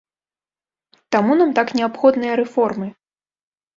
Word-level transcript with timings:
Таму 1.15 1.37
нам 1.41 1.53
так 1.61 1.67
неабходныя 1.81 2.33
рэформы. 2.43 2.87